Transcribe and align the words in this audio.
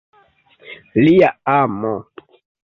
Lia 1.03 1.31
amo. 1.59 1.95